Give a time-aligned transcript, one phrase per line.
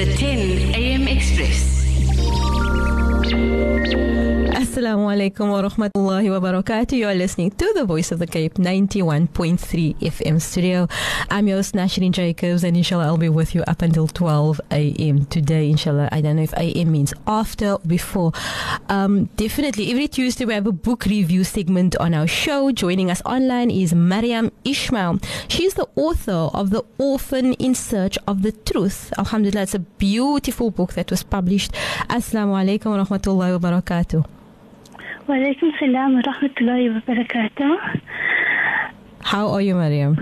[0.00, 1.08] The 10 a.m.
[1.08, 1.70] Express.
[4.60, 6.92] Assalamu alaikum wa rahmatullahi wa barakatuh.
[6.92, 10.86] You are listening to the Voice of the Cape 91.3 FM studio.
[11.30, 15.24] I'm your host Nashreen Jacobs and inshallah I'll be with you up until 12 a.m.
[15.24, 15.70] today.
[15.70, 16.92] Inshallah, I don't know if a.m.
[16.92, 18.32] means after or before.
[18.90, 22.70] Um, definitely, every Tuesday we have a book review segment on our show.
[22.70, 25.20] Joining us online is Maryam Ismail.
[25.48, 29.14] She's the author of The Orphan in Search of the Truth.
[29.16, 31.72] Alhamdulillah, it's a beautiful book that was published.
[32.10, 34.26] Assalamu alaikum wa rahmatullahi wa barakatuh.
[35.28, 38.00] Walaikum salam wa rahmatullahi wa barakatuh.
[39.20, 40.16] How are you, Maryam?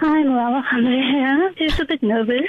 [0.00, 1.54] I'm well, alhamdulillah.
[1.58, 2.46] Just a bit nervous.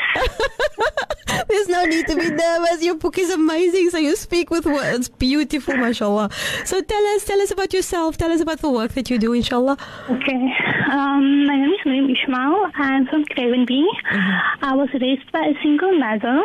[1.49, 2.83] There's no need to be nervous.
[2.83, 3.89] Your book is amazing.
[3.89, 5.09] So you speak with words.
[5.09, 6.29] Beautiful, mashallah.
[6.65, 8.17] So tell us, tell us about yourself.
[8.17, 9.77] Tell us about the work that you do, inshallah.
[10.09, 10.53] Okay.
[10.91, 12.71] Um, my name is Maryam Ismail.
[12.75, 13.83] I'm from Cravenby.
[14.61, 16.43] I was raised by a single mother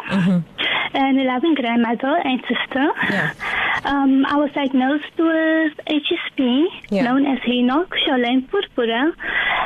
[0.94, 2.86] and a loving grandmother and sister.
[3.10, 3.34] Yeah.
[3.84, 7.04] Um, I was diagnosed with HSP, Yeah.
[7.04, 9.12] known as Henoch Schönlein Purpura,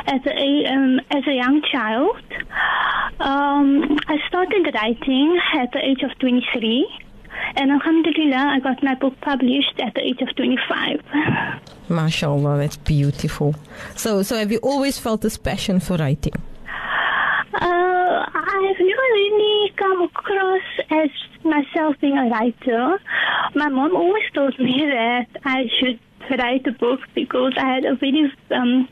[0.07, 2.17] as a um, as a young child.
[3.19, 6.87] Um, I started writing at the age of 23,
[7.57, 11.01] and Alhamdulillah, I got my book published at the age of 25.
[11.89, 13.55] Mashallah, that's beautiful.
[13.95, 16.33] So, so have you always felt this passion for writing?
[17.53, 21.09] Uh, I've never really come across as
[21.43, 22.99] myself being a writer.
[23.55, 25.99] My mom always told me that I should
[26.37, 28.87] write a book because I had a very um,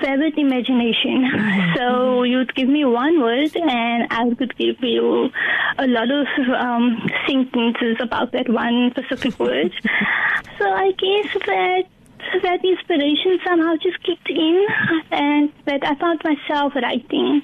[0.00, 1.30] vivid imagination.
[1.76, 5.30] So you'd give me one word and I could give you
[5.78, 6.26] a lot of
[6.58, 9.72] um, sentences about that one specific word.
[10.58, 11.84] so I guess that
[12.42, 14.66] that inspiration somehow just kicked in
[15.10, 17.42] and that I found myself writing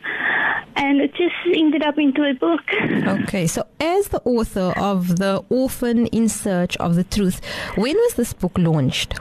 [0.76, 2.62] and it just ended up into a book.
[3.22, 7.40] Okay, so as the author of The Orphan in Search of the Truth,
[7.76, 9.14] when was this book launched?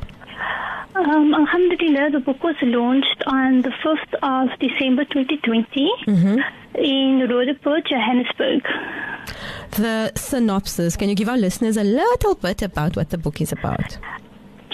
[0.96, 5.92] Um, Alhamdulillah, the book was launched on the 1st of December 2020
[6.76, 8.64] in Roodepoort, Johannesburg.
[9.72, 13.52] The synopsis, can you give our listeners a little bit about what the book is
[13.52, 13.98] about?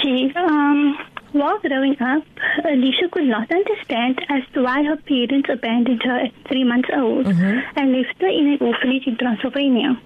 [0.02, 0.98] Gee, um,
[1.32, 2.24] while growing up,
[2.66, 7.28] Alicia could not understand as to why her parents abandoned her at three months old
[7.28, 10.00] and left her in an orphanage in Transylvania.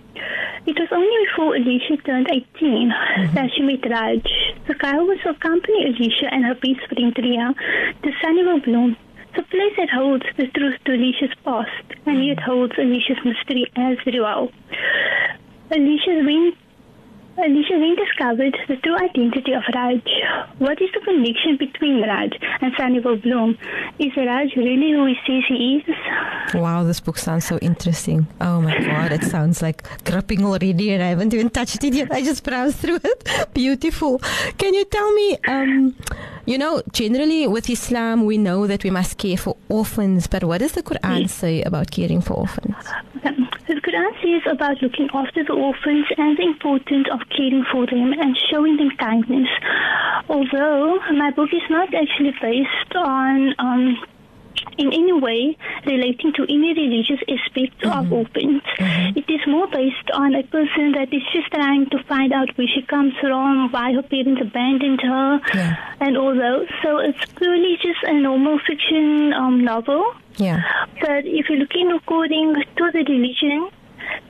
[0.65, 2.89] It was only before Alicia turned 18
[3.33, 4.23] that she met Raj.
[4.67, 7.53] The guy who was to accompany Alicia and her best friend Ria
[8.03, 8.97] to Sunnyvale Bloom,
[9.35, 13.97] the place that holds the truth to Alicia's past, and yet holds Alicia's mystery as
[14.05, 14.51] well.
[15.71, 16.55] Alicia went
[17.37, 20.01] Alicia then discovered the true identity of Raj.
[20.57, 22.31] What is the connection between Raj
[22.61, 23.57] and Sunnyvale Bloom?
[23.99, 25.95] Is Raj really who he says he is?
[26.55, 28.25] Wow, this book sounds so interesting.
[28.39, 32.11] Oh my god, it sounds like gripping already, and I haven't even touched it yet.
[32.11, 33.49] I just browsed through it.
[33.53, 34.19] Beautiful.
[34.57, 35.95] Can you tell me, um,
[36.45, 40.59] you know, generally with Islam, we know that we must care for orphans, but what
[40.59, 42.75] does the Quran say about caring for orphans?
[43.67, 48.13] The Quran says about looking after the orphans and the importance of caring for them
[48.13, 49.49] and showing them kindness.
[50.29, 53.97] Although my book is not actually based on um,
[54.77, 58.61] in any way relating to any religious aspect of orphans.
[59.15, 62.67] It is more based on a person that is just trying to find out where
[62.67, 65.75] she comes from, why her parents abandoned her, Yeah.
[65.99, 66.67] and all those.
[66.83, 70.03] So it's purely just a normal fiction um, novel.
[70.37, 70.61] Yeah.
[71.01, 73.69] But if you're looking according to the religion,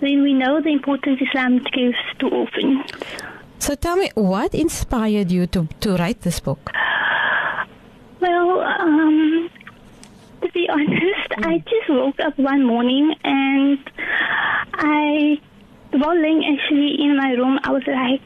[0.01, 2.85] then we know the importance Islam gives to orphans.
[3.59, 6.69] So tell me, what inspired you to, to write this book?
[8.21, 9.49] Well, um,
[10.41, 13.79] to be honest, I just woke up one morning and
[14.73, 15.39] I,
[15.91, 18.21] while laying actually in my room, I was like,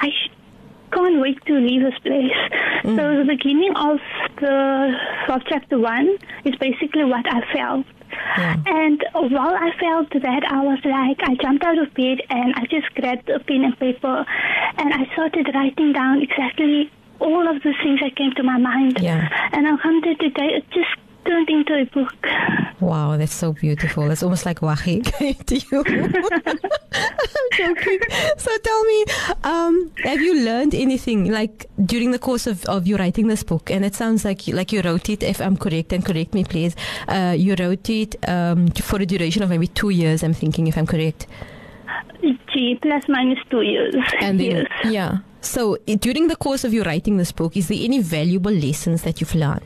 [0.00, 0.30] I sh-
[0.92, 2.40] can't wait to leave this place.
[2.84, 2.96] Mm.
[2.96, 3.98] So the beginning of
[4.40, 4.94] the
[5.28, 7.86] of chapter one is basically what I felt.
[8.38, 8.56] Yeah.
[8.66, 12.64] And while I felt that, I was like, I jumped out of bed and I
[12.70, 14.24] just grabbed a pen and paper
[14.78, 16.90] and I started writing down exactly
[17.20, 18.98] all of the things that came to my mind.
[19.00, 19.28] Yeah.
[19.52, 20.94] And Alhamdulillah, today it just
[21.92, 22.14] book.
[22.80, 24.10] Wow, that's so beautiful.
[24.10, 25.02] It's almost like wahi
[25.46, 25.84] to you.
[26.92, 28.00] I'm joking.
[28.36, 29.04] So tell me,
[29.44, 33.70] um, have you learned anything like during the course of, of you writing this book?
[33.70, 35.22] And it sounds like you, like you wrote it.
[35.22, 36.76] If I'm correct, and correct me, please.
[37.08, 40.22] Uh, you wrote it um, for a duration of maybe two years.
[40.22, 41.26] I'm thinking, if I'm correct.
[42.52, 43.94] G plus minus two years.
[44.20, 44.92] And then, yes.
[44.92, 45.18] yeah.
[45.40, 49.20] So during the course of you writing this book, is there any valuable lessons that
[49.20, 49.62] you've learned?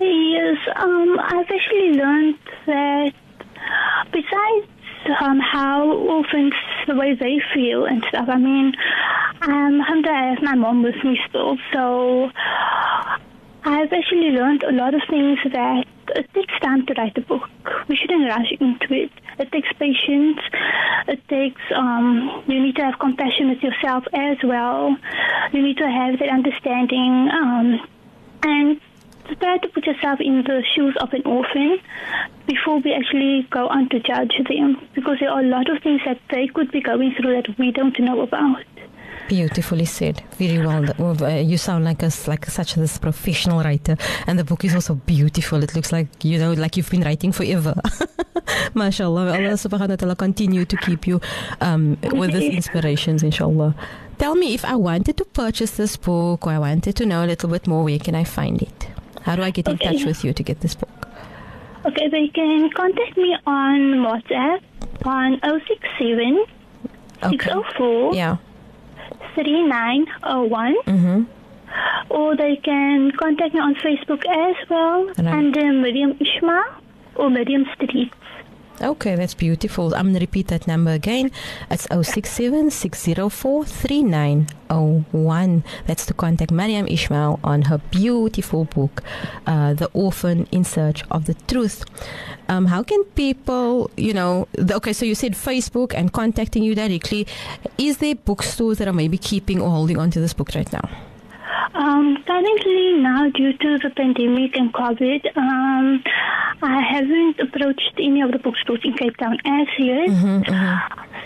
[0.00, 3.12] Yes, um, I've actually learned that
[4.12, 4.66] besides
[5.20, 6.52] um, how orphans,
[6.86, 8.74] the way they feel and stuff, I mean,
[9.42, 12.30] um, alhamdulillah, I have my mom with me still, so
[13.64, 15.86] I've actually learned a lot of things that
[16.16, 17.48] it takes time to write a book.
[17.88, 19.10] We shouldn't rush into it.
[19.38, 20.38] It takes patience.
[21.08, 24.96] It takes, um, you need to have compassion with yourself as well.
[25.52, 27.80] You need to have that understanding, um,
[28.42, 28.80] and
[29.40, 31.78] try to put yourself in the shoes of an orphan
[32.46, 36.00] before we actually go on to judge them because there are a lot of things
[36.04, 38.62] that they could be going through that we don't know about.
[39.28, 40.22] Beautifully said.
[40.36, 40.84] Very well.
[41.24, 44.74] uh, You sound like a s- like such this professional writer, and the book is
[44.74, 45.62] also beautiful.
[45.62, 47.74] It looks like you know, like you've been writing forever.
[48.74, 49.32] Mashallah.
[49.32, 51.20] Allah Subhanahu wa Taala continue to keep you
[51.62, 53.74] um, with these inspirations, inshallah.
[54.18, 57.28] Tell me if I wanted to purchase this book or I wanted to know a
[57.28, 57.82] little bit more.
[57.82, 58.83] Where can I find it?
[59.24, 59.92] How do I get in Okay.
[59.92, 61.08] touch with you to get this book?
[61.86, 64.60] Okay, they can contact me on WhatsApp
[65.04, 66.44] on 067
[67.22, 67.36] Okay.
[67.38, 68.36] 604 Yeah.
[69.34, 71.22] 3901 Mm-hmm.
[72.10, 75.26] or they can contact me on Facebook as well Right.
[75.40, 76.64] under Maryam Ismail
[77.16, 78.12] or Maryam Street.
[78.80, 79.94] Okay, that's beautiful.
[79.94, 81.30] I'm going to repeat that number again.
[81.70, 85.64] It's 067 604 3901.
[85.86, 89.04] That's to contact Maryam Ismail on her beautiful book,
[89.46, 91.84] uh, The Orphan in Search of the Truth.
[92.48, 96.74] Um, how can people, you know, the, okay, so you said Facebook and contacting you
[96.74, 97.28] directly.
[97.78, 100.90] Is there bookstores that are maybe keeping or holding on to this book right now?
[101.72, 106.02] Um, currently now due to the pandemic and COVID, um,
[106.62, 110.08] I haven't approached any of the bookstores in Cape Town as yet.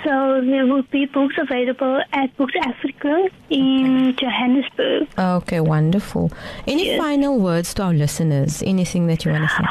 [0.04, 5.08] So there will be books available at Books Africa in Johannesburg.
[5.18, 6.30] Okay, wonderful.
[6.66, 6.98] Any Yes.
[7.00, 8.62] final words to our listeners?
[8.64, 9.64] Anything that you want to say?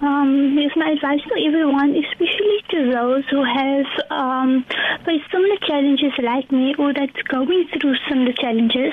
[0.00, 4.64] Um, here's my advice to everyone, especially to those who have um,
[5.04, 8.92] faced similar challenges like me or that's going through similar challenges.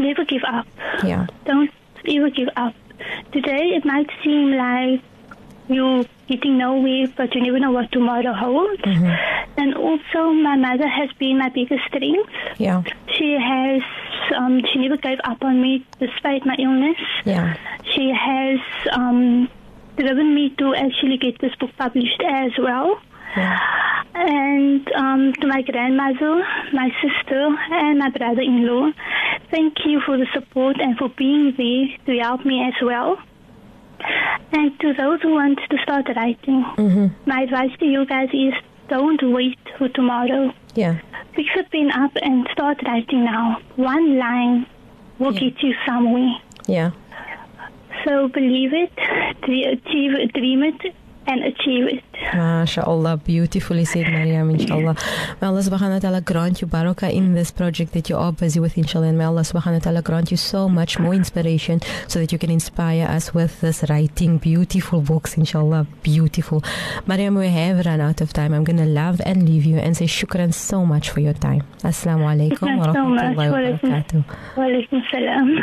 [0.00, 0.66] Never give up.
[1.04, 1.26] Yeah.
[1.44, 1.70] Don't
[2.08, 2.74] ever give up.
[3.32, 5.02] Today it might seem like
[5.68, 8.82] you're getting nowhere, but you never know what tomorrow holds.
[9.56, 12.30] And also, my mother has been my biggest strength.
[12.58, 12.82] Yeah.
[13.14, 13.82] She has,
[14.34, 16.96] um, she never gave up on me despite my illness.
[17.26, 17.56] Yeah.
[17.94, 18.58] She has
[18.92, 19.50] um,
[19.96, 22.98] driven me to actually get this book published as well.
[24.22, 26.44] And um, to my grandmother,
[26.74, 28.90] my sister, and my brother in law,
[29.50, 33.16] thank you for the support and for being there to help me as well.
[34.52, 38.52] And to those who want to start writing, my advice to you guys is
[38.88, 40.52] don't wait for tomorrow.
[40.74, 41.00] Yeah.
[41.32, 43.60] Pick the pen up and start writing now.
[43.76, 44.66] One line
[45.18, 45.40] will Yeah.
[45.48, 46.34] get you somewhere.
[46.66, 46.90] Yeah.
[48.04, 48.92] So believe it,
[49.42, 50.94] achieve it, dream it,
[51.26, 52.04] and achieve it.
[52.32, 54.96] MashaAllah, beautifully said, Maryam, inshallah.
[55.40, 58.60] May Allah subhanahu wa ta'ala grant you barakah in this project that you are busy
[58.60, 59.08] with, inshallah.
[59.08, 62.38] And may Allah subhanahu wa ta'ala grant you so much more inspiration so that you
[62.38, 65.86] can inspire us with this writing beautiful books, inshallah.
[66.02, 66.62] Beautiful.
[67.06, 68.54] Maryam, we have run out of time.
[68.54, 71.62] I'm going to love and leave you and say shukran so much for your time.
[71.82, 73.36] Assalamu alaikum wa Shukran so much.
[73.36, 74.24] rahmatullahi wa Wa barakatuh.
[74.56, 75.62] Wa alaikum salam.